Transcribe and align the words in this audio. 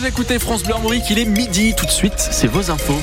Vous 0.00 0.06
écoutez 0.06 0.38
France 0.38 0.62
Bleu 0.62 0.72
Armorique, 0.72 1.10
il 1.10 1.18
est 1.18 1.26
midi 1.26 1.74
tout 1.76 1.84
de 1.84 1.90
suite, 1.90 2.14
c'est 2.16 2.46
vos 2.46 2.70
infos. 2.70 2.98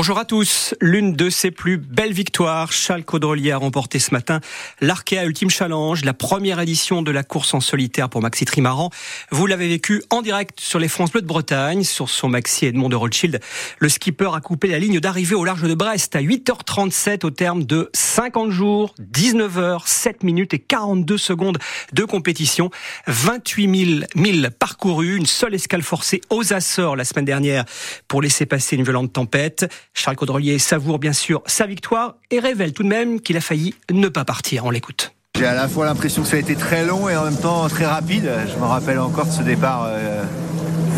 Bonjour 0.00 0.18
à 0.18 0.24
tous. 0.24 0.74
L'une 0.80 1.12
de 1.12 1.28
ses 1.28 1.50
plus 1.50 1.76
belles 1.76 2.14
victoires, 2.14 2.72
Charles 2.72 3.04
Caudrelier 3.04 3.50
a 3.52 3.58
remporté 3.58 3.98
ce 3.98 4.14
matin 4.14 4.40
l'Arkea 4.80 5.26
Ultime 5.26 5.50
Challenge, 5.50 6.02
la 6.06 6.14
première 6.14 6.58
édition 6.58 7.02
de 7.02 7.10
la 7.10 7.22
course 7.22 7.52
en 7.52 7.60
solitaire 7.60 8.08
pour 8.08 8.22
Maxi 8.22 8.46
Trimaran. 8.46 8.88
Vous 9.30 9.44
l'avez 9.44 9.68
vécu 9.68 10.02
en 10.08 10.22
direct 10.22 10.58
sur 10.58 10.78
les 10.78 10.88
France 10.88 11.12
Bleu 11.12 11.20
de 11.20 11.26
Bretagne, 11.26 11.84
sur 11.84 12.08
son 12.08 12.30
Maxi 12.30 12.64
Edmond 12.64 12.88
de 12.88 12.96
Rothschild. 12.96 13.40
Le 13.78 13.88
skipper 13.90 14.30
a 14.34 14.40
coupé 14.40 14.68
la 14.68 14.78
ligne 14.78 15.00
d'arrivée 15.00 15.34
au 15.34 15.44
large 15.44 15.64
de 15.64 15.74
Brest 15.74 16.16
à 16.16 16.22
8h37 16.22 17.26
au 17.26 17.30
terme 17.30 17.64
de 17.64 17.90
50 17.92 18.50
jours, 18.50 18.94
19 19.00 19.54
h 19.54 19.82
7 19.84 20.22
minutes 20.22 20.54
et 20.54 20.60
42 20.60 21.18
secondes 21.18 21.58
de 21.92 22.04
compétition. 22.04 22.70
28 23.06 23.84
000 23.98 24.00
milles 24.14 24.48
parcourus, 24.58 25.18
une 25.18 25.26
seule 25.26 25.54
escale 25.54 25.82
forcée 25.82 26.22
aux 26.30 26.54
Açores 26.54 26.96
la 26.96 27.04
semaine 27.04 27.26
dernière 27.26 27.66
pour 28.08 28.22
laisser 28.22 28.46
passer 28.46 28.76
une 28.76 28.82
violente 28.84 29.12
tempête. 29.12 29.70
Charles 29.94 30.16
Caudrelier 30.16 30.58
savoure 30.58 30.98
bien 30.98 31.12
sûr 31.12 31.42
sa 31.46 31.66
victoire 31.66 32.16
et 32.30 32.38
révèle 32.40 32.72
tout 32.72 32.82
de 32.82 32.88
même 32.88 33.20
qu'il 33.20 33.36
a 33.36 33.40
failli 33.40 33.74
ne 33.90 34.08
pas 34.08 34.24
partir. 34.24 34.64
On 34.64 34.70
l'écoute. 34.70 35.12
J'ai 35.38 35.46
à 35.46 35.54
la 35.54 35.68
fois 35.68 35.86
l'impression 35.86 36.22
que 36.22 36.28
ça 36.28 36.36
a 36.36 36.40
été 36.40 36.54
très 36.54 36.84
long 36.84 37.08
et 37.08 37.16
en 37.16 37.24
même 37.24 37.38
temps 37.38 37.68
très 37.68 37.86
rapide. 37.86 38.30
Je 38.52 38.58
me 38.58 38.64
rappelle 38.64 38.98
encore 38.98 39.26
de 39.26 39.30
ce 39.32 39.42
départ 39.42 39.86
euh, 39.88 40.22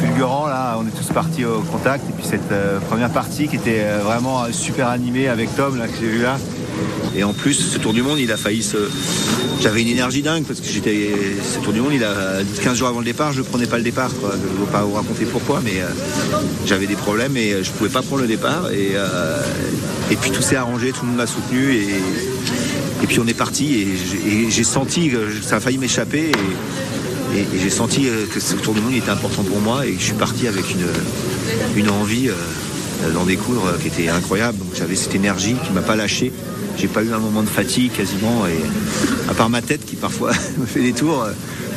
fulgurant. 0.00 0.46
Là, 0.46 0.76
on 0.78 0.86
est 0.86 0.90
tous 0.90 1.12
partis 1.12 1.44
au 1.44 1.60
contact. 1.60 2.04
Et 2.08 2.12
puis 2.12 2.24
cette 2.24 2.50
euh, 2.50 2.80
première 2.80 3.10
partie 3.10 3.46
qui 3.46 3.56
était 3.56 3.82
euh, 3.84 4.00
vraiment 4.02 4.50
super 4.50 4.88
animée 4.88 5.28
avec 5.28 5.54
Tom 5.54 5.78
là, 5.78 5.86
que 5.86 5.94
j'ai 6.00 6.08
vu 6.08 6.22
là. 6.22 6.38
Et 7.14 7.24
en 7.24 7.32
plus, 7.32 7.54
ce 7.54 7.78
Tour 7.78 7.92
du 7.92 8.02
Monde, 8.02 8.18
il 8.18 8.32
a 8.32 8.36
failli 8.36 8.62
se. 8.62 8.76
J'avais 9.60 9.82
une 9.82 9.88
énergie 9.88 10.22
dingue 10.22 10.44
parce 10.44 10.60
que 10.60 10.66
j'étais. 10.66 11.10
Ce 11.42 11.58
Tour 11.58 11.72
du 11.72 11.80
Monde, 11.80 11.92
il 11.94 12.04
a 12.04 12.38
15 12.62 12.78
jours 12.78 12.88
avant 12.88 13.00
le 13.00 13.04
départ, 13.04 13.32
je 13.32 13.40
ne 13.40 13.44
prenais 13.44 13.66
pas 13.66 13.76
le 13.76 13.84
départ. 13.84 14.10
Je 14.10 14.26
ne 14.26 14.64
vais 14.64 14.72
pas 14.72 14.82
vous 14.82 14.94
raconter 14.94 15.26
pourquoi, 15.26 15.60
mais 15.62 15.80
euh, 15.80 15.86
j'avais 16.64 16.86
des 16.86 16.94
problèmes 16.94 17.36
et 17.36 17.52
euh, 17.52 17.62
je 17.62 17.70
ne 17.70 17.76
pouvais 17.76 17.90
pas 17.90 18.02
prendre 18.02 18.22
le 18.22 18.28
départ. 18.28 18.70
Et, 18.72 18.92
euh, 18.94 19.42
et 20.10 20.16
puis 20.16 20.30
tout 20.30 20.40
s'est 20.40 20.56
arrangé, 20.56 20.92
tout 20.92 21.02
le 21.02 21.08
monde 21.08 21.18
m'a 21.18 21.26
soutenu 21.26 21.74
et, 21.74 23.06
puis 23.06 23.20
on 23.20 23.26
est 23.26 23.34
parti. 23.34 23.74
Et 23.82 24.50
j'ai 24.50 24.64
senti 24.64 25.10
que 25.10 25.42
ça 25.42 25.56
a 25.56 25.60
failli 25.60 25.76
m'échapper. 25.76 26.32
Et, 27.36 27.46
j'ai 27.58 27.70
senti 27.70 28.08
que 28.32 28.40
ce 28.40 28.54
Tour 28.56 28.74
du 28.74 28.80
Monde 28.80 28.94
était 28.94 29.10
important 29.10 29.42
pour 29.42 29.60
moi 29.60 29.86
et 29.86 29.94
je 29.98 30.02
suis 30.02 30.12
parti 30.14 30.46
avec 30.46 30.64
une, 30.70 30.86
une 31.76 31.88
envie 31.88 32.28
d'en 33.14 33.24
découdre 33.24 33.78
qui 33.80 33.88
était 33.88 34.08
incroyable. 34.08 34.58
Donc 34.58 34.68
j'avais 34.76 34.96
cette 34.96 35.14
énergie 35.14 35.56
qui 35.66 35.72
m'a 35.72 35.82
pas 35.82 35.96
lâché. 35.96 36.32
J'ai 36.76 36.88
pas 36.88 37.02
eu 37.02 37.12
un 37.12 37.18
moment 37.18 37.42
de 37.42 37.48
fatigue 37.48 37.92
quasiment, 37.92 38.46
et 38.46 38.58
à 39.30 39.34
part 39.34 39.48
ma 39.48 39.62
tête 39.62 39.84
qui 39.84 39.96
parfois 39.96 40.32
me 40.58 40.66
fait 40.66 40.82
des 40.82 40.92
tours, 40.92 41.26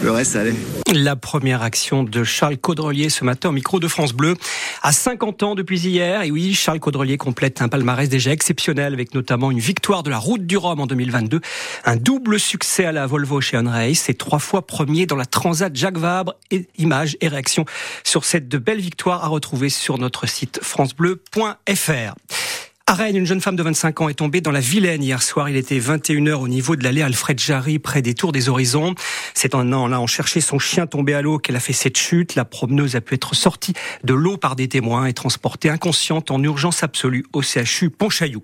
le 0.02 0.12
reste 0.12 0.36
allait. 0.36 0.56
La 0.94 1.16
première 1.16 1.62
action 1.62 2.04
de 2.04 2.24
Charles 2.24 2.58
Caudrelier 2.58 3.10
ce 3.10 3.24
matin 3.24 3.50
au 3.50 3.52
micro 3.52 3.80
de 3.80 3.88
France 3.88 4.14
Bleu. 4.14 4.36
À 4.82 4.92
50 4.92 5.44
ans 5.44 5.56
depuis 5.56 5.80
hier, 5.80 6.22
et 6.22 6.32
oui, 6.32 6.54
Charles 6.54 6.80
Caudrelier 6.80 7.18
complète 7.18 7.62
un 7.62 7.68
palmarès 7.68 8.08
déjà 8.08 8.32
exceptionnel 8.32 8.94
avec 8.94 9.14
notamment 9.14 9.52
une 9.52 9.60
victoire 9.60 10.04
de 10.04 10.10
la 10.10 10.18
Route 10.18 10.46
du 10.46 10.58
Rhum 10.58 10.80
en 10.80 10.86
2022, 10.86 11.42
un 11.86 11.96
double 11.96 12.40
succès 12.40 12.86
à 12.86 12.92
la 12.92 13.08
Volvo 13.08 13.42
chez 13.42 13.58
Race 13.58 14.10
et 14.10 14.14
trois 14.14 14.40
fois 14.40 14.66
premier 14.66 15.06
dans 15.06 15.16
la 15.16 15.26
Transat 15.26 15.76
Jacques 15.76 15.98
Vabre. 15.98 16.36
Images 16.78 17.18
et 17.22 17.28
réactions 17.28 17.66
sur 18.04 18.26
cette 18.26 18.48
de 18.48 18.58
belles 18.58 18.80
victoires 18.80 19.24
à 19.24 19.28
retrouver 19.28 19.70
sur 19.70 19.98
notre 19.98 20.28
site 20.28 20.60
francebleu.fr. 20.62 22.16
À 22.88 22.94
Rennes, 22.94 23.16
une 23.16 23.26
jeune 23.26 23.42
femme 23.42 23.56
de 23.56 23.64
25 23.64 24.02
ans 24.02 24.10
est 24.10 24.14
tombée 24.14 24.42
dans 24.42 24.52
la 24.52 24.60
Vilaine 24.60 25.02
hier 25.02 25.24
soir. 25.24 25.50
Il 25.50 25.56
était 25.56 25.80
21h 25.80 26.36
au 26.36 26.48
niveau 26.48 26.76
de 26.76 26.84
l'allée 26.84 27.02
Alfred 27.02 27.40
Jarry, 27.40 27.80
près 27.80 28.04
des 28.04 28.14
Tours 28.14 28.32
des 28.32 28.48
Horizons. 28.48 28.94
C'est 29.34 29.56
en 29.56 29.62
allant 29.62 30.04
en 30.04 30.06
chercher 30.06 30.40
son 30.40 30.60
chien 30.60 30.86
tombé 30.86 31.16
à 31.16 31.24
l'eau 31.24 31.40
qu'elle 31.40 31.56
a 31.56 31.60
fait 31.60 31.74
cette 31.74 31.98
chute. 31.98 32.36
La 32.36 32.46
promeneuse 32.46 32.96
a 32.96 33.02
pu 33.02 33.16
être 33.16 33.34
sortie 33.34 33.74
de 34.04 34.14
l'eau 34.14 34.38
par 34.38 34.56
des 34.56 34.68
témoins 34.68 35.08
et 35.08 35.14
transportée 35.14 35.72
inconsciente 35.72 36.30
en 36.30 36.44
urgence 36.44 36.84
absolue 36.84 37.26
au 37.34 37.42
CHU 37.42 37.90
Pontchaillou. 37.90 38.44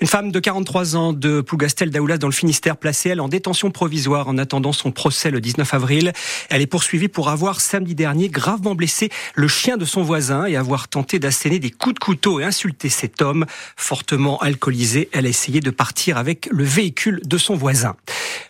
Une 0.00 0.06
femme 0.06 0.30
de 0.30 0.40
43 0.40 0.96
ans 0.96 1.12
de 1.14 1.40
Plougastel 1.40 1.90
d'Aoulas 1.90 2.18
dans 2.18 2.26
le 2.26 2.32
Finistère 2.32 2.76
placée, 2.76 3.10
elle, 3.10 3.20
en 3.20 3.28
détention 3.28 3.70
provisoire 3.70 4.28
en 4.28 4.36
attendant 4.36 4.72
son 4.72 4.90
procès 4.90 5.30
le 5.30 5.40
19 5.40 5.72
avril. 5.72 6.12
Elle 6.50 6.60
est 6.60 6.66
poursuivie 6.66 7.08
pour 7.08 7.30
avoir, 7.30 7.62
samedi 7.62 7.94
dernier, 7.94 8.28
gravement 8.28 8.74
blessé 8.74 9.08
le 9.34 9.48
chien 9.48 9.78
de 9.78 9.86
son 9.86 10.02
voisin 10.02 10.44
et 10.44 10.56
avoir 10.56 10.88
tenté 10.88 11.18
d'asséner 11.18 11.58
des 11.58 11.70
coups 11.70 11.94
de 11.94 11.98
couteau 11.98 12.40
et 12.40 12.44
insulter 12.44 12.90
cet 12.90 13.22
homme. 13.22 13.46
Fortement 13.76 14.38
alcoolisée, 14.38 15.08
elle 15.12 15.26
a 15.26 15.28
essayé 15.28 15.60
de 15.60 15.70
partir 15.70 16.18
avec 16.18 16.48
le 16.50 16.64
véhicule 16.64 17.20
de 17.24 17.38
son 17.38 17.56
voisin. 17.56 17.96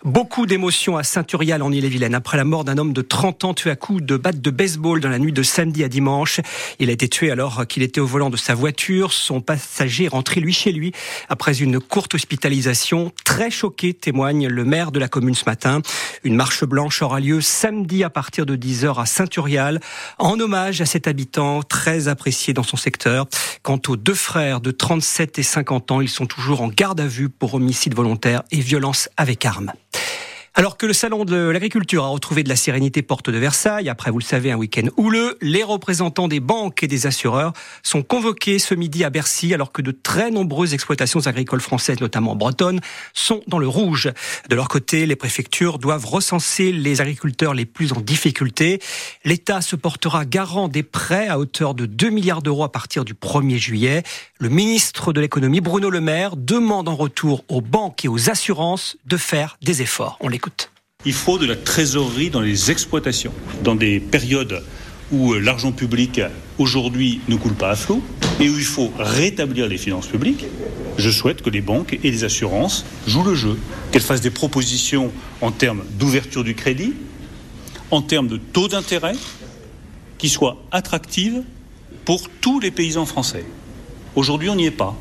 Beaucoup 0.07 0.47
d'émotions 0.47 0.97
à 0.97 1.03
Saint-Urial 1.03 1.63
en 1.63 1.73
Ille-et-Vilaine 1.73 2.15
après 2.15 2.37
la 2.37 2.45
mort 2.45 2.63
d'un 2.63 2.79
homme 2.79 2.93
de 2.93 3.03
30 3.03 3.43
ans 3.43 3.55
tué 3.55 3.71
à 3.71 3.75
coups 3.75 4.05
de 4.05 4.17
batte 4.17 4.41
de 4.41 4.51
baseball 4.51 5.01
dans 5.01 5.09
la 5.09 5.19
nuit 5.19 5.33
de 5.33 5.43
samedi 5.43 5.83
à 5.83 5.89
dimanche. 5.89 6.41
Il 6.79 6.91
a 6.91 6.93
été 6.93 7.09
tué 7.09 7.33
alors 7.33 7.67
qu'il 7.67 7.83
était 7.83 7.99
au 7.99 8.07
volant 8.07 8.31
de 8.31 8.37
sa 8.37 8.55
voiture. 8.55 9.13
Son 9.13 9.41
passager 9.41 10.05
est 10.05 10.09
rentré 10.09 10.41
lui 10.41 10.53
chez 10.53 10.71
lui 10.71 10.93
après 11.29 11.61
une 11.61 11.81
courte 11.81 12.15
hospitalisation. 12.15 13.11
Très 13.25 13.51
choqué, 13.51 13.95
témoigne 13.95 14.47
le 14.47 14.65
maire 14.65 14.93
de 14.93 15.01
la 15.01 15.09
commune 15.09 15.35
ce 15.35 15.45
matin. 15.45 15.83
Une 16.23 16.37
marche 16.37 16.63
blanche 16.63 17.03
aura 17.03 17.19
lieu 17.19 17.41
samedi 17.41 18.05
à 18.05 18.09
partir 18.09 18.47
de 18.47 18.55
10h 18.55 19.01
à 19.01 19.07
Saint-Urial 19.07 19.81
en 20.19 20.39
hommage 20.39 20.81
à 20.81 20.87
cet 20.87 21.09
habitant 21.09 21.65
très 21.65 22.07
apprécié 22.07 22.55
dans 22.55 22.63
son 22.63 22.77
secteur. 22.77 23.27
Quant 23.65 23.81
aux 23.89 23.97
deux 23.97 24.15
frères 24.15 24.61
de 24.61 24.71
37 24.71 25.41
et 25.41 25.43
50 25.43 25.91
ans, 25.91 26.01
ils 26.01 26.09
sont 26.09 26.27
toujours 26.27 26.61
en 26.61 26.69
garde 26.69 27.01
à 27.01 27.09
vue 27.09 27.29
pour 27.29 27.55
homicide 27.55 27.97
volontaire 27.97 28.45
et 28.53 28.61
violence 28.61 29.09
avec 29.17 29.45
arme. 29.45 29.73
Alors 30.59 30.79
que 30.79 30.87
le 30.87 30.95
salon 30.95 31.27
de 31.27 31.37
l'agriculture 31.37 32.05
a 32.05 32.09
retrouvé 32.09 32.43
de 32.43 32.49
la 32.49 32.57
sérénité 32.57 33.03
porte 33.03 33.29
de 33.29 33.37
Versailles, 33.37 33.91
après, 33.91 34.11
vous 34.11 34.21
le 34.21 34.25
savez, 34.25 34.51
un 34.51 34.57
week-end 34.57 34.87
houleux, 34.97 35.37
les 35.43 35.63
représentants 35.63 36.29
des 36.29 36.41
banques 36.41 36.83
et 36.83 36.87
des 36.87 37.07
assureurs 37.07 37.53
sont 37.83 38.03
convoqués 38.03 38.59
ce 38.59 38.75
midi 38.75 39.05
à 39.05 39.11
Bercy, 39.11 39.53
alors 39.53 39.71
que 39.71 39.83
de 39.83 39.91
très 39.91 40.31
nombreuses 40.31 40.73
exploitations 40.73 41.27
agricoles 41.27 41.61
françaises, 41.61 42.01
notamment 42.01 42.35
bretonnes, 42.37 42.81
sont 43.13 43.43
dans 43.47 43.59
le 43.59 43.69
rouge. 43.69 44.11
De 44.49 44.57
leur 44.57 44.69
côté, 44.69 45.05
les 45.05 45.15
préfectures 45.15 45.79
doivent 45.79 46.07
recenser 46.07 46.73
les 46.73 47.03
agriculteurs 47.03 47.53
les 47.53 47.67
plus 47.67 47.93
en 47.93 48.01
difficulté. 48.01 48.81
L'État 49.27 49.61
se 49.61 49.77
portera 49.77 50.25
garant 50.25 50.69
des 50.69 50.83
prêts 50.83 51.29
à 51.29 51.39
hauteur 51.39 51.75
de 51.75 51.85
2 51.85 52.09
milliards 52.09 52.41
d'euros 52.41 52.65
à 52.65 52.73
partir 52.73 53.05
du 53.05 53.13
1er 53.13 53.59
juillet. 53.59 54.05
Le 54.39 54.49
ministre 54.49 55.13
de 55.13 55.21
l'économie, 55.21 55.61
Bruno 55.61 55.91
Le 55.91 56.01
Maire, 56.01 56.35
demande 56.35 56.89
en 56.89 56.97
retour 56.97 57.45
aux 57.49 57.61
banques 57.61 58.07
et 58.07 58.09
aux 58.09 58.31
assurances 58.31 58.97
de 59.05 59.19
faire 59.19 59.59
des 59.61 59.83
efforts. 59.83 60.17
Il 61.07 61.13
faut 61.13 61.39
de 61.39 61.47
la 61.47 61.57
trésorerie 61.57 62.31
dans 62.31 62.41
les 62.41 62.71
exploitations. 62.71 63.33
Dans 63.63 63.77
des 63.77 64.01
périodes 64.01 64.63
où 65.13 65.33
euh, 65.33 65.39
l'argent 65.39 65.71
public 65.71 66.21
aujourd'hui 66.59 67.21
ne 67.29 67.37
coule 67.37 67.55
pas 67.55 67.71
à 67.71 67.77
flot 67.77 68.03
et 68.41 68.51
où 68.51 68.59
il 68.59 68.65
faut 68.65 68.93
rétablir 68.99 69.69
les 69.69 69.79
finances 69.79 70.09
publiques, 70.09 70.45
je 70.99 71.11
souhaite 71.11 71.43
que 71.43 71.51
les 71.51 71.61
banques 71.61 71.99
et 72.03 72.11
les 72.11 72.25
assurances 72.25 72.85
jouent 73.07 73.25
le 73.25 73.35
jeu, 73.35 73.57
qu'elles 73.93 74.03
fassent 74.03 74.21
des 74.21 74.31
propositions 74.31 75.13
en 75.41 75.53
termes 75.53 75.85
d'ouverture 75.99 76.43
du 76.43 76.55
crédit, 76.55 76.95
en 77.93 78.03
termes 78.03 78.29
de 78.29 78.37
taux 78.37 78.69
d'intérêt, 78.69 79.15
qui 80.19 80.29
soient 80.29 80.57
attractives 80.73 81.43
pour 82.05 82.29
tous 82.41 82.59
les 82.59 82.71
paysans 82.71 83.07
français. 83.07 83.45
Aujourd'hui, 84.17 84.49
on 84.51 84.57
n'y 84.57 84.67
est 84.67 84.71
pas. 84.71 84.97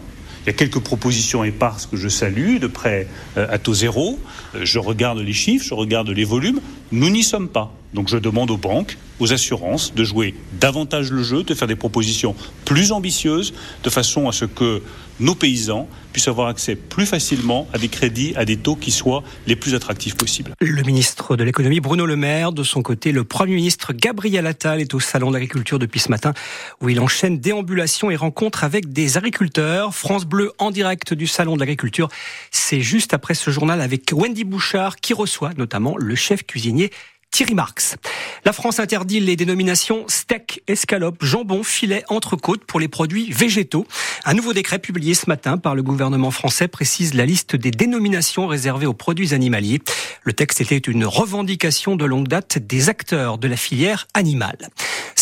Il 0.45 0.49
y 0.49 0.51
a 0.51 0.53
quelques 0.53 0.79
propositions 0.79 1.43
éparses 1.43 1.87
que 1.87 1.97
je 1.97 2.07
salue, 2.07 2.59
de 2.59 2.67
près 2.67 3.07
euh, 3.35 3.47
à 3.49 3.57
taux 3.57 3.73
zéro. 3.73 4.19
Euh, 4.53 4.59
je 4.63 4.77
regarde 4.77 5.17
les 5.17 5.33
chiffres, 5.33 5.65
je 5.65 5.73
regarde 5.73 6.09
les 6.09 6.23
volumes. 6.23 6.61
Nous 6.91 7.09
n'y 7.09 7.23
sommes 7.23 7.49
pas. 7.49 7.73
Donc 7.93 8.09
je 8.09 8.17
demande 8.17 8.51
aux 8.51 8.57
banques, 8.57 8.97
aux 9.19 9.31
assurances 9.31 9.93
de 9.93 10.03
jouer 10.03 10.35
davantage 10.59 11.11
le 11.11 11.23
jeu, 11.23 11.43
de 11.43 11.53
faire 11.53 11.67
des 11.67 11.75
propositions 11.75 12.35
plus 12.65 12.91
ambitieuses, 12.91 13.53
de 13.83 13.89
façon 13.89 14.27
à 14.27 14.31
ce 14.31 14.45
que 14.45 14.81
nos 15.19 15.35
paysans 15.35 15.87
puissent 16.11 16.27
avoir 16.27 16.47
accès 16.47 16.75
plus 16.75 17.05
facilement 17.05 17.67
à 17.73 17.77
des 17.77 17.87
crédits, 17.87 18.33
à 18.35 18.45
des 18.45 18.57
taux 18.57 18.75
qui 18.75 18.91
soient 18.91 19.23
les 19.47 19.55
plus 19.55 19.75
attractifs 19.75 20.15
possibles. 20.15 20.53
Le 20.59 20.81
ministre 20.83 21.35
de 21.35 21.43
l'économie 21.43 21.79
Bruno 21.79 22.05
Le 22.05 22.15
Maire, 22.15 22.51
de 22.51 22.63
son 22.63 22.81
côté, 22.81 23.11
le 23.11 23.23
Premier 23.23 23.55
ministre 23.55 23.93
Gabriel 23.93 24.45
Attal 24.47 24.81
est 24.81 24.93
au 24.93 24.99
Salon 24.99 25.29
de 25.29 25.33
l'agriculture 25.33 25.79
depuis 25.79 25.99
ce 25.99 26.09
matin, 26.09 26.33
où 26.81 26.89
il 26.89 26.99
enchaîne 26.99 27.39
déambulations 27.39 28.11
et 28.11 28.15
rencontres 28.15 28.63
avec 28.63 28.91
des 28.91 29.17
agriculteurs. 29.17 29.93
France 29.93 30.25
Bleu 30.25 30.51
en 30.57 30.71
direct 30.71 31.13
du 31.13 31.27
Salon 31.27 31.55
de 31.55 31.59
l'agriculture, 31.59 32.09
c'est 32.51 32.81
juste 32.81 33.13
après 33.13 33.33
ce 33.33 33.51
journal 33.51 33.81
avec 33.81 34.11
Wendy 34.11 34.43
Bouchard 34.43 34.97
qui 34.97 35.13
reçoit 35.13 35.51
notamment 35.57 35.95
le 35.97 36.15
chef 36.15 36.45
cuisinier 36.45 36.91
Thierry 37.35 37.53
Marx. 37.53 37.97
La 38.45 38.53
France 38.53 38.79
interdit 38.79 39.19
les 39.19 39.35
dénominations 39.35 40.05
steak, 40.07 40.63
escalope, 40.67 41.17
jambon, 41.21 41.63
filet, 41.63 42.05
entrecôte 42.07 42.63
pour 42.63 42.79
les 42.79 42.87
produits 42.87 43.29
végétaux. 43.29 43.85
Un 44.23 44.35
nouveau 44.35 44.53
décret 44.53 44.79
publié 44.79 45.15
ce 45.15 45.27
matin 45.27 45.57
par 45.57 45.75
le 45.75 45.83
gouvernement 45.83 46.31
français 46.31 46.69
précise 46.69 47.13
la 47.13 47.25
liste 47.25 47.57
des 47.57 47.71
dénominations 47.71 48.47
réservées 48.47 48.85
aux 48.85 48.93
produits 48.93 49.33
animaliers. 49.33 49.81
Le 50.23 50.31
texte 50.31 50.61
était 50.61 50.77
une 50.77 51.03
revendication 51.03 51.97
de 51.97 52.05
longue 52.05 52.29
date 52.29 52.57
des 52.57 52.87
acteurs 52.87 53.37
de 53.37 53.49
la 53.49 53.57
filière 53.57 54.07
animale. 54.13 54.69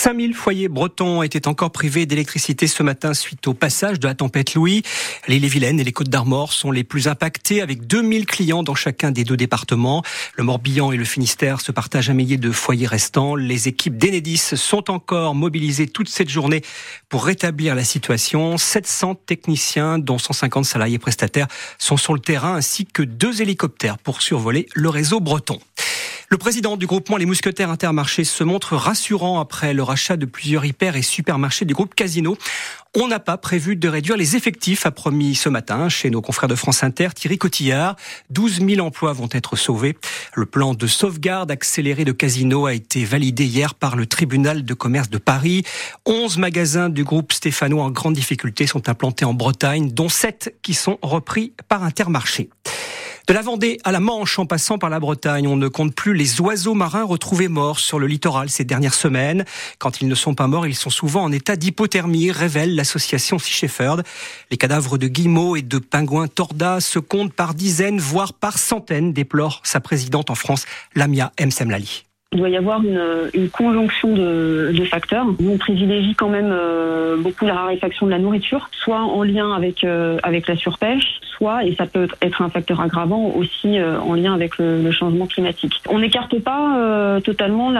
5000 0.03 0.33
foyers 0.33 0.67
bretons 0.67 1.23
étaient 1.23 1.47
encore 1.47 1.71
privés 1.71 2.05
d'électricité 2.05 2.67
ce 2.67 2.83
matin 2.83 3.13
suite 3.13 3.47
au 3.47 3.53
passage 3.53 4.01
de 4.01 4.07
la 4.07 4.13
tempête 4.13 4.53
Louis. 4.53 4.83
Les 5.29 5.39
vilaine 5.39 5.79
et 5.79 5.85
les 5.85 5.93
Côtes 5.93 6.09
d'Armor 6.09 6.51
sont 6.51 6.71
les 6.71 6.83
plus 6.83 7.07
impactés 7.07 7.61
avec 7.61 7.87
2000 7.87 8.25
clients 8.25 8.63
dans 8.63 8.75
chacun 8.75 9.11
des 9.11 9.23
deux 9.23 9.37
départements. 9.37 10.03
Le 10.35 10.43
Morbihan 10.43 10.91
et 10.91 10.97
le 10.97 11.05
Finistère 11.05 11.61
se 11.61 11.71
partagent 11.71 12.09
un 12.09 12.15
millier 12.15 12.35
de 12.35 12.51
foyers 12.51 12.85
restants. 12.85 13.35
Les 13.35 13.69
équipes 13.69 13.97
d'Enedis 13.97 14.57
sont 14.57 14.91
encore 14.91 15.35
mobilisées 15.35 15.87
toute 15.87 16.09
cette 16.09 16.27
journée 16.27 16.63
pour 17.07 17.23
rétablir 17.23 17.73
la 17.73 17.85
situation. 17.85 18.57
700 18.57 19.15
techniciens, 19.25 19.99
dont 19.99 20.17
150 20.17 20.65
salariés 20.65 20.99
prestataires, 20.99 21.47
sont 21.77 21.95
sur 21.95 22.13
le 22.13 22.19
terrain 22.19 22.55
ainsi 22.55 22.85
que 22.85 23.03
deux 23.03 23.41
hélicoptères 23.41 23.97
pour 23.99 24.21
survoler 24.21 24.67
le 24.73 24.89
réseau 24.89 25.21
breton. 25.21 25.59
Le 26.29 26.37
président 26.37 26.77
du 26.77 26.87
groupement 26.87 27.17
Les 27.17 27.25
Mousquetaires 27.25 27.69
Intermarchés 27.69 28.23
se 28.23 28.43
montre 28.43 28.75
rassurant 28.75 29.39
après 29.39 29.73
le 29.73 29.83
rachat 29.83 30.17
de 30.17 30.25
plusieurs 30.25 30.65
hyper 30.65 30.95
et 30.95 31.01
supermarchés 31.01 31.65
du 31.65 31.73
groupe 31.73 31.95
Casino. 31.95 32.37
On 32.95 33.07
n'a 33.07 33.19
pas 33.19 33.37
prévu 33.37 33.75
de 33.75 33.87
réduire 33.87 34.17
les 34.17 34.35
effectifs, 34.35 34.85
a 34.85 34.91
promis 34.91 35.35
ce 35.35 35.49
matin 35.49 35.89
chez 35.89 36.09
nos 36.09 36.21
confrères 36.21 36.47
de 36.47 36.55
France 36.55 36.83
Inter 36.83 37.09
Thierry 37.15 37.37
Cotillard. 37.37 37.95
12 38.29 38.65
000 38.67 38.85
emplois 38.85 39.13
vont 39.13 39.29
être 39.31 39.55
sauvés. 39.55 39.97
Le 40.35 40.45
plan 40.45 40.75
de 40.75 40.87
sauvegarde 40.87 41.51
accéléré 41.51 42.05
de 42.05 42.11
Casino 42.11 42.67
a 42.67 42.73
été 42.73 43.03
validé 43.03 43.45
hier 43.45 43.73
par 43.73 43.95
le 43.95 44.05
tribunal 44.05 44.63
de 44.63 44.73
commerce 44.73 45.09
de 45.09 45.17
Paris. 45.17 45.63
11 46.05 46.37
magasins 46.37 46.89
du 46.89 47.03
groupe 47.03 47.33
Stéphano 47.33 47.79
en 47.79 47.89
grande 47.89 48.13
difficulté 48.13 48.67
sont 48.67 48.87
implantés 48.89 49.25
en 49.25 49.33
Bretagne, 49.33 49.89
dont 49.91 50.09
7 50.09 50.55
qui 50.61 50.73
sont 50.73 50.99
repris 51.01 51.53
par 51.67 51.83
Intermarché. 51.83 52.49
De 53.25 53.33
la 53.33 53.41
Vendée 53.41 53.77
à 53.85 53.93
la 53.93 54.01
Manche 54.01 54.37
en 54.37 54.45
passant 54.45 54.77
par 54.77 54.89
la 54.89 54.99
Bretagne, 54.99 55.47
on 55.47 55.55
ne 55.55 55.69
compte 55.69 55.95
plus 55.95 56.13
les 56.13 56.41
oiseaux 56.41 56.73
marins 56.73 57.05
retrouvés 57.05 57.47
morts 57.47 57.79
sur 57.79 57.97
le 57.97 58.05
littoral 58.05 58.49
ces 58.49 58.65
dernières 58.65 58.93
semaines. 58.93 59.45
Quand 59.79 60.01
ils 60.01 60.09
ne 60.09 60.15
sont 60.15 60.35
pas 60.35 60.47
morts, 60.47 60.67
ils 60.67 60.75
sont 60.75 60.89
souvent 60.89 61.23
en 61.23 61.31
état 61.31 61.55
d'hypothermie, 61.55 62.31
révèle 62.31 62.75
l'association 62.75 63.39
Sea 63.39 63.53
Shepherd. 63.53 64.03
Les 64.51 64.57
cadavres 64.57 64.97
de 64.97 65.07
guillemots 65.07 65.55
et 65.55 65.61
de 65.61 65.77
pingouins 65.77 66.27
tordas 66.27 66.81
se 66.81 66.99
comptent 66.99 67.31
par 67.31 67.53
dizaines, 67.53 67.97
voire 67.97 68.33
par 68.33 68.57
centaines, 68.57 69.13
déplore 69.13 69.61
sa 69.63 69.79
présidente 69.79 70.29
en 70.29 70.35
France, 70.35 70.65
Lamia 70.93 71.31
Msemlali. 71.39 72.03
Il 72.33 72.39
doit 72.39 72.49
y 72.49 72.57
avoir 72.57 72.83
une, 72.83 73.29
une 73.35 73.49
conjonction 73.49 74.11
de, 74.13 74.73
facteurs. 74.89 75.27
On 75.39 75.57
privilégie 75.57 76.15
quand 76.15 76.29
même 76.29 76.49
euh, 76.51 77.15
beaucoup 77.15 77.45
la 77.45 77.53
raréfaction 77.53 78.07
de 78.07 78.11
la 78.11 78.17
nourriture, 78.17 78.69
soit 78.71 78.99
en 78.99 79.21
lien 79.21 79.53
avec 79.53 79.83
euh, 79.83 80.17
avec 80.23 80.47
la 80.47 80.55
surpêche, 80.55 81.19
et 81.63 81.75
ça 81.75 81.85
peut 81.85 82.07
être 82.21 82.41
un 82.41 82.49
facteur 82.49 82.81
aggravant 82.81 83.31
aussi 83.35 83.77
euh, 83.77 83.99
en 83.99 84.13
lien 84.15 84.33
avec 84.33 84.57
le, 84.57 84.91
changement 84.91 85.25
climatique. 85.25 85.81
On 85.89 85.99
n'écarte 85.99 86.39
pas 86.39 86.77
euh, 86.77 87.19
totalement 87.19 87.71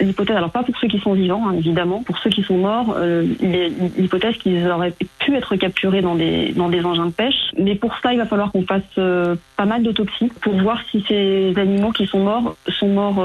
l'hypothèse. 0.00 0.36
Alors 0.36 0.50
pas 0.50 0.62
pour 0.62 0.76
ceux 0.78 0.88
qui 0.88 0.98
sont 1.00 1.14
vivants, 1.14 1.48
hein, 1.48 1.54
évidemment. 1.56 2.02
Pour 2.02 2.18
ceux 2.18 2.30
qui 2.30 2.42
sont 2.42 2.58
morts, 2.58 2.94
euh, 2.96 3.26
l'hypothèse 3.96 4.36
qu'ils 4.36 4.66
auraient 4.68 4.94
pu 5.18 5.34
être 5.34 5.56
capturés 5.56 6.00
dans 6.00 6.14
des 6.14 6.52
dans 6.52 6.68
des 6.68 6.84
engins 6.84 7.06
de 7.06 7.12
pêche. 7.12 7.52
Mais 7.58 7.74
pour 7.74 7.92
ça, 8.02 8.12
il 8.12 8.18
va 8.18 8.26
falloir 8.26 8.52
qu'on 8.52 8.62
fasse 8.62 8.82
pas 9.56 9.64
mal 9.64 9.82
d'autopsies 9.82 10.30
pour 10.40 10.54
voir 10.54 10.80
si 10.90 11.04
ces 11.08 11.54
animaux 11.56 11.92
qui 11.92 12.06
sont 12.06 12.20
morts 12.20 12.56
sont 12.68 12.88
morts 12.88 13.24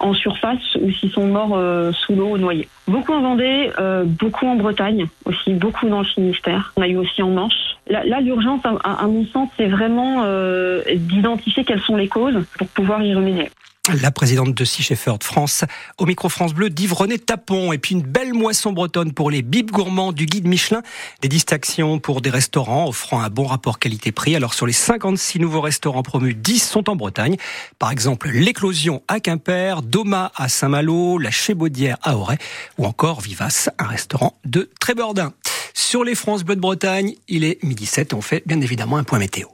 en 0.00 0.14
surface 0.14 0.76
ou 0.80 0.90
s'ils 0.90 1.10
sont 1.10 1.26
morts 1.26 1.54
euh, 1.54 1.92
sous 1.92 2.14
l'eau 2.14 2.36
noyés. 2.38 2.68
Beaucoup 2.88 3.12
en 3.12 3.20
Vendée, 3.20 3.70
euh, 3.78 4.04
beaucoup 4.04 4.46
en 4.46 4.56
Bretagne, 4.56 5.06
aussi 5.24 5.52
beaucoup 5.52 5.88
dans 5.88 6.00
le 6.00 6.04
Finistère. 6.04 6.72
On 6.76 6.82
a 6.82 6.88
eu 6.88 6.96
aussi 6.96 7.22
en 7.22 7.30
Manche. 7.30 7.76
Là, 7.88 8.20
l'urgence, 8.20 8.60
à, 8.64 9.06
mon 9.06 9.24
sens, 9.26 9.48
c'est 9.56 9.66
vraiment 9.66 10.22
euh, 10.24 10.82
d'identifier 10.94 11.64
quelles 11.64 11.80
sont 11.80 11.96
les 11.96 12.08
causes 12.08 12.44
pour 12.58 12.68
pouvoir 12.68 13.02
y 13.02 13.14
remédier 13.14 13.50
la 13.94 14.10
présidente 14.10 14.54
de 14.54 14.64
Sea 14.64 14.82
Shepherd 14.82 15.22
France, 15.22 15.64
au 15.98 16.06
micro 16.06 16.28
France 16.28 16.54
Bleu 16.54 16.70
d'Ivrené 16.70 17.18
Tapon. 17.18 17.72
Et 17.72 17.78
puis 17.78 17.94
une 17.94 18.02
belle 18.02 18.34
moisson 18.34 18.72
bretonne 18.72 19.12
pour 19.12 19.30
les 19.30 19.42
bibes 19.42 19.70
gourmands 19.70 20.12
du 20.12 20.26
guide 20.26 20.46
Michelin. 20.46 20.82
Des 21.20 21.28
distinctions 21.28 21.98
pour 21.98 22.20
des 22.20 22.30
restaurants 22.30 22.88
offrant 22.88 23.20
un 23.20 23.30
bon 23.30 23.44
rapport 23.46 23.78
qualité-prix. 23.78 24.36
Alors 24.36 24.54
sur 24.54 24.66
les 24.66 24.72
56 24.72 25.38
nouveaux 25.40 25.60
restaurants 25.60 26.02
promus, 26.02 26.34
10 26.34 26.58
sont 26.58 26.90
en 26.90 26.96
Bretagne. 26.96 27.36
Par 27.78 27.90
exemple, 27.90 28.28
l'Éclosion 28.30 29.02
à 29.08 29.20
Quimper, 29.20 29.82
Doma 29.82 30.32
à 30.36 30.48
Saint-Malo, 30.48 31.18
la 31.18 31.30
Chébaudière 31.30 31.98
à 32.02 32.16
Auray 32.16 32.38
ou 32.78 32.86
encore 32.86 33.20
Vivace, 33.20 33.70
un 33.78 33.86
restaurant 33.86 34.38
de 34.44 34.70
Trébordin. 34.80 35.32
Sur 35.74 36.04
les 36.04 36.14
France 36.14 36.44
Bleu 36.44 36.56
de 36.56 36.60
Bretagne, 36.60 37.14
il 37.28 37.44
est 37.44 37.62
midi 37.62 37.86
7. 37.86 38.14
On 38.14 38.20
fait 38.20 38.42
bien 38.46 38.60
évidemment 38.60 38.96
un 38.96 39.04
point 39.04 39.18
météo. 39.18 39.48